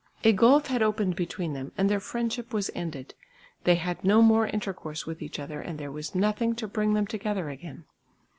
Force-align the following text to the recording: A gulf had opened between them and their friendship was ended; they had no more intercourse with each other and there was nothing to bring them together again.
A 0.23 0.33
gulf 0.33 0.65
had 0.65 0.81
opened 0.81 1.15
between 1.15 1.53
them 1.53 1.71
and 1.77 1.87
their 1.87 1.99
friendship 1.99 2.51
was 2.55 2.71
ended; 2.73 3.13
they 3.65 3.75
had 3.75 4.03
no 4.03 4.23
more 4.23 4.47
intercourse 4.47 5.05
with 5.05 5.21
each 5.21 5.37
other 5.37 5.61
and 5.61 5.77
there 5.77 5.91
was 5.91 6.15
nothing 6.15 6.55
to 6.55 6.67
bring 6.67 6.95
them 6.95 7.05
together 7.05 7.49
again. 7.51 7.83